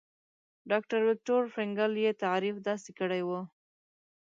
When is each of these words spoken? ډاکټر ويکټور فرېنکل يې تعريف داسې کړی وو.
ډاکټر 0.71 0.99
ويکټور 1.05 1.43
فرېنکل 1.53 1.91
يې 2.03 2.11
تعريف 2.23 2.55
داسې 2.67 2.89
کړی 2.99 3.21
وو. 3.27 3.41